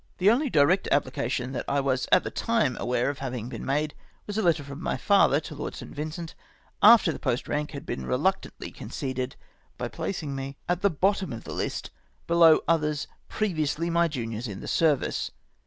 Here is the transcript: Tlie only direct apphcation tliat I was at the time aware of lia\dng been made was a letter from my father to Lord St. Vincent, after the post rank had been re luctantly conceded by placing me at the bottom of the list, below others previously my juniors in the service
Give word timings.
Tlie 0.19 0.33
only 0.33 0.49
direct 0.49 0.89
apphcation 0.91 1.51
tliat 1.51 1.63
I 1.67 1.79
was 1.79 2.07
at 2.11 2.23
the 2.23 2.31
time 2.31 2.75
aware 2.79 3.11
of 3.11 3.21
lia\dng 3.21 3.49
been 3.49 3.63
made 3.63 3.93
was 4.25 4.35
a 4.35 4.41
letter 4.41 4.63
from 4.63 4.81
my 4.81 4.97
father 4.97 5.39
to 5.41 5.53
Lord 5.53 5.75
St. 5.75 5.93
Vincent, 5.93 6.33
after 6.81 7.11
the 7.13 7.19
post 7.19 7.47
rank 7.47 7.69
had 7.69 7.85
been 7.85 8.07
re 8.07 8.15
luctantly 8.17 8.73
conceded 8.73 9.35
by 9.77 9.89
placing 9.89 10.33
me 10.35 10.57
at 10.67 10.81
the 10.81 10.89
bottom 10.89 11.31
of 11.31 11.43
the 11.43 11.53
list, 11.53 11.91
below 12.25 12.61
others 12.67 13.05
previously 13.29 13.91
my 13.91 14.07
juniors 14.07 14.47
in 14.47 14.59
the 14.59 14.67
service 14.67 15.29